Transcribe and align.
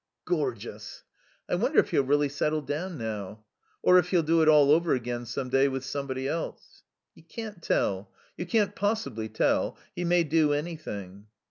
"Gorgeous." 0.25 1.03
"I 1.47 1.53
wonder 1.53 1.77
if 1.77 1.91
he'll 1.91 2.01
really 2.01 2.27
settle 2.27 2.63
down 2.63 2.97
now. 2.97 3.45
Or 3.83 3.99
if 3.99 4.09
he'll 4.09 4.23
do 4.23 4.41
it 4.41 4.47
all 4.49 4.71
over 4.71 4.95
again 4.95 5.27
some 5.27 5.49
day 5.49 5.67
with 5.67 5.85
somebody 5.85 6.27
else." 6.27 6.81
"You 7.13 7.21
can't 7.21 7.61
tell. 7.61 8.09
You 8.35 8.47
can't 8.47 8.75
possibly 8.75 9.29
tell. 9.29 9.77
He 9.95 10.03
may 10.03 10.23
do 10.23 10.53
anything." 10.53 11.27